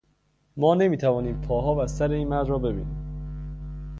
[0.57, 2.95] ما نمیتوانیم پاها و سر این مرد را ببینیم.